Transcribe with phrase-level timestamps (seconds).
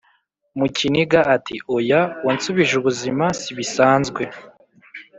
[0.57, 4.21] mukiniga ati"oya wansubije ubuzima sibisanzwe"